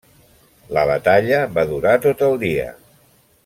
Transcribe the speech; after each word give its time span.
La 0.77 0.85
batalla 0.91 1.43
va 1.59 1.67
durar 1.75 1.93
tot 2.07 2.25
el 2.31 2.41
dia. 2.47 2.67